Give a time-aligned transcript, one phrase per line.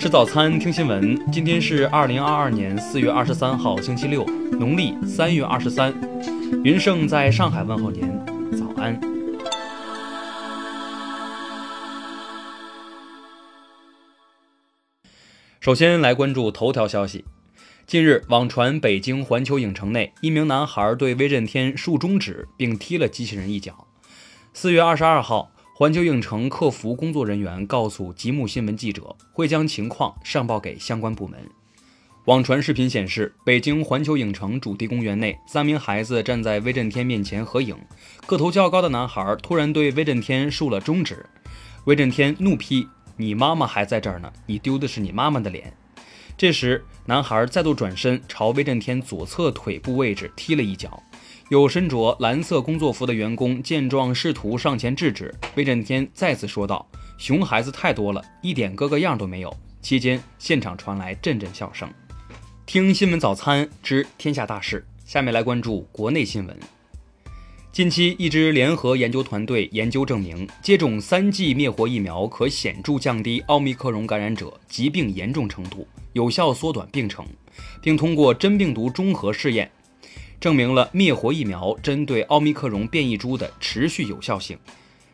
[0.00, 1.30] 吃早餐，听新闻。
[1.30, 5.92] 今天是二零二二年四月二十三号，星期六，农历三月二十三。
[6.64, 8.00] 云盛在上海问候您，
[8.56, 8.98] 早安。
[15.60, 17.26] 首先来关注头条消息。
[17.86, 23.86] 近日，网传北京环球影城内一名男孩对威震天竖中指，并踢了机器人一脚。
[24.54, 25.50] 四月二十二号。
[25.80, 31.40] 环球影城客服工作人员告诉吉木新闻记者，会将情况上报给相关部门。
[32.26, 37.74] 网传视频显示，北京环球影城主题公园内，三名孩子站在威震天面前合影。
[38.26, 41.24] 个头较高的男孩突然对威震天竖了中指，
[41.86, 42.86] 威震天怒批
[43.16, 45.72] ：“你妈妈还在这儿呢，你丢的是你妈妈的脸。”
[46.36, 51.02] 这时，男孩再度转身朝威震天左侧腿部位置踢了一脚。
[51.50, 55.34] 有身着蓝色工作服的员工见状，试图上前制止。
[55.56, 61.92] 威震天再次说道：“熊孩子太多了，一点哥哥样都没有。”期间，现场传来阵阵笑声。
[62.66, 66.56] 听新闻早餐知天下大事，下面来关注国内新闻。
[67.72, 77.26] 近期，一支联合研究团队研究证明，接种三剂灭活疫苗可显著降低奥密克戎感染者疾病严重程度，有效缩短病程，
[77.82, 79.68] 并通过真病毒中和试验。
[80.40, 84.58] 证明了灭活疫苗针对奥密克戎变异株的持续有效性。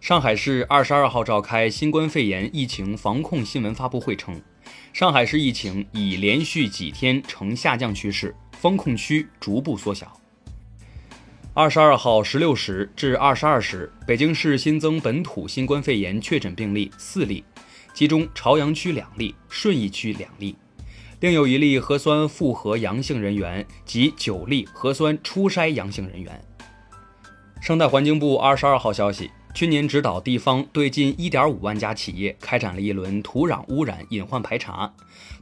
[0.00, 4.42] 上海市二十二号召开新冠肺炎疫情防控新闻发布会称，
[4.92, 10.12] 上海市疫情已连续几天呈下降趋势，封控区逐步缩小。
[11.54, 17.44] 二十二号十六时至二十二时，北京市新增本土新冠肺炎确诊病例四例，
[17.94, 20.56] 其中朝阳区两例，顺义区两例。
[21.22, 26.44] 另有一例核酸复核阳性人员及九例核酸初筛阳性人员。
[27.60, 34.92] 生态环境部二十二号消息，去年指导地方对近一点五万家企业开展了一轮土壤污染隐患排查，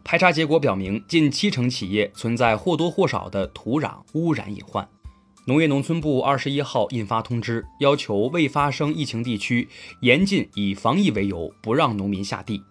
[0.05, 4.87] 排查结果表明，近七成企业存在或多或少的土壤污染隐患。
[5.47, 9.67] 农业农村部二十一号印发通知，要求未发生疫情地区
[10.03, 12.63] 严禁以防疫为由不让农民下地。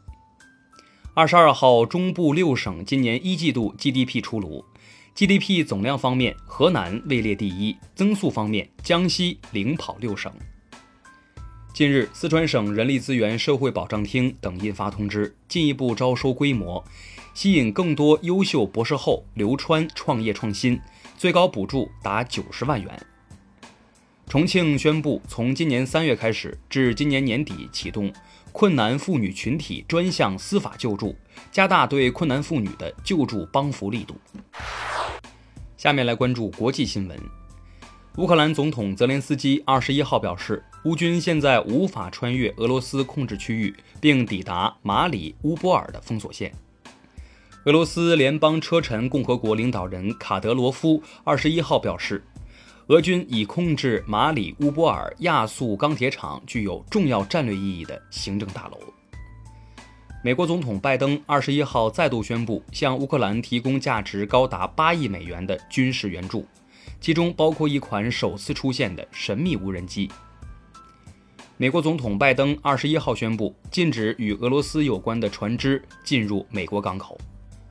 [1.20, 4.64] 二十二号，中部六省今年一季度 GDP 出炉。
[5.14, 10.32] GDP 总量方面，河南位列第一；增速方面，江西领跑六省。
[11.74, 16.82] 近日，四川省人力资源社会保障厅等印发通知，进一步招收规模，
[17.34, 20.80] 吸引更多优秀博士后留川创业创新，
[21.18, 23.06] 最高补助达九十万元。
[24.30, 28.14] 重庆宣布，从今年三月开始至今年年底启动。
[28.52, 31.16] 困难妇女群体专项司法救助，
[31.52, 34.16] 加大对困难妇女的救助帮扶力度。
[35.78, 37.20] 下面来关注国际新闻。
[38.18, 46.54] 乌克兰总统泽连斯基二十一号表示，乌军现在无法穿越俄罗斯控制区域，并抵达马里乌波尔的封锁线。
[47.66, 52.24] 俄罗斯联邦车臣共和国领导人卡德罗夫二十一号表示。
[52.90, 58.80] 俄军已控制马里乌波尔亚速钢铁厂具有重要战略意义的行政大楼。
[60.24, 66.48] 美国总统拜登二十一号再度宣布向乌克兰提供价值高达八亿美元的军事援助，
[67.00, 70.10] 其中包括一款首次出现的神秘无人机。
[71.58, 77.16] 美国总统拜登二十一号宣布禁止与俄罗斯有关的船只进入美国港口。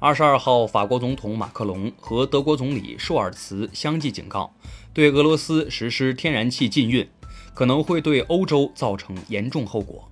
[0.00, 4.54] 二十二号，法国总统马克龙和德国总理舒尔茨相继警告，
[4.94, 7.04] 对俄罗斯实施天然气禁运，
[7.53, 10.09] 可能会对欧洲造成严重后果。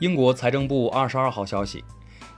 [0.00, 1.82] 英国财政部二十二号消息，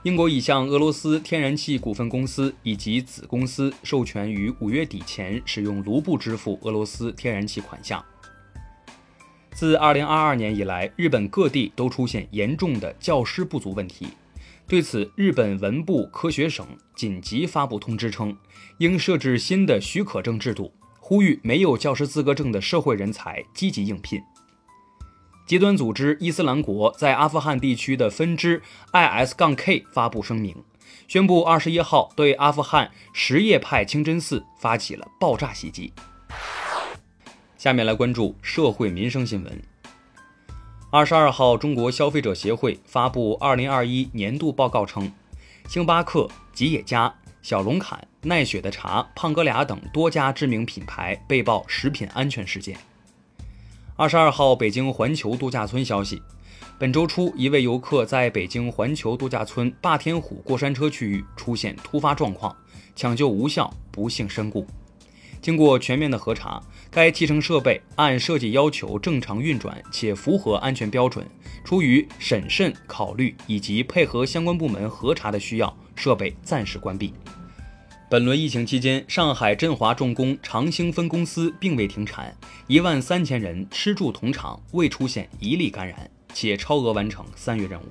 [0.03, 8.01] 英国已向俄罗斯天然气股份公司以及子公司授权于五月底前使用卢布支付俄罗斯天然气款项。
[9.51, 14.07] 自二零二二年以来，日本各地都出现严重的教师不足问题。
[14.69, 16.63] 对此，日本文部科学省
[16.95, 18.37] 紧急发布通知称，
[18.77, 24.21] 应设置新的许可证制度，呼吁没有教师资格证的社会人才积极应聘。
[25.47, 28.61] 极端组织伊斯兰国在阿富汗地区的分支
[28.93, 30.55] IS- 杠 K 发布声明，
[31.07, 35.91] 宣布二十一号对阿富汗什叶派清真寺发起了爆炸袭击。
[37.57, 39.59] 下面来关注社会民生新闻。
[40.91, 45.11] 二十二号，中国消费者协会发布二零二一年度报告称，
[45.67, 47.13] 星巴克、吉野家、
[47.43, 52.75] 小龙坎、奈雪的茶、胖哥俩等多家知名品牌被曝食品安全事件。
[53.95, 56.19] 二十二号，北京环球度假村消息，
[56.79, 62.55] 本周初，一位游客在北京环球度假村霸天虎过山车区域出现突发状况，
[62.95, 64.65] 抢救无效，不幸身故。
[65.41, 71.25] 经过全面的核查，该提成设备按设计要求正常运转且符合安全标准。
[71.63, 77.13] 出于审慎考虑以及配合相关部门核查的需要，设备暂时关闭。
[78.09, 82.35] 本轮疫情期间，上海振华重工长兴分公司并未停产，
[82.65, 87.85] 一万三千人吃住同场，未出现一例感染，且超额完成三月任务。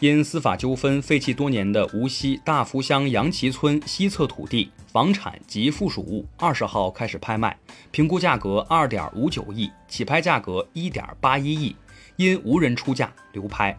[0.00, 7.56] 因司法纠纷废弃多年的无锡大福乡杨岐村西侧土地房产及附属物，二十号开始拍卖，
[7.90, 11.74] 评估价格二点五九亿，起拍价格一点八一亿，
[12.16, 13.74] 因无人出价流拍。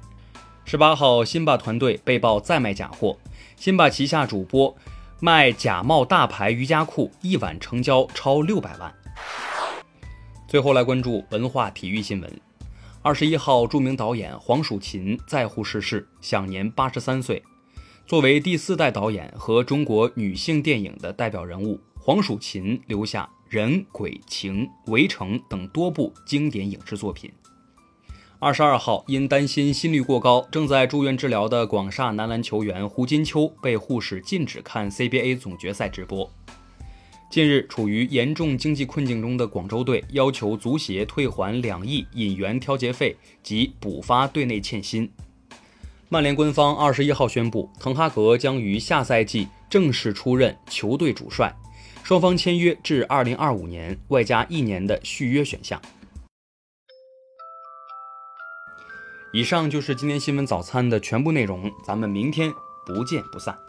[0.66, 3.16] 十八号，辛巴团队被曝再卖假货，
[3.56, 4.75] 辛巴旗下主播
[5.20, 8.92] 卖假冒大牌瑜伽裤，一晚成交超六百万。
[10.48, 12.47] 最后来关注文化体育新闻。
[13.07, 17.42] 二十一号，著名导演黄蜀芹在沪逝世，享年八十三岁。
[18.06, 27.31] 作为第四代导演和中国女性电影的代表人物，黄蜀芹留下《人鬼情》《围城》等多部经典影视作品。
[28.39, 36.30] 二十二号，因担心心率过高，正在住院治疗的广厦男篮球员胡金秋被护士禁止看 CBA 总决赛直播。
[37.29, 45.12] 近日，处于严重经济困境中的广州队要求足协退还两亿引援调节费及补发队内欠薪。
[46.07, 51.53] 曼联官方二十一号宣布，滕哈格将于下赛季正式出任球队主帅，
[52.01, 55.81] 双方签约至二零二五年，外加一年的续约选项。
[59.33, 62.50] 以上就是今天新闻早餐的全部内容，咱们明天
[62.85, 63.67] 不见不散。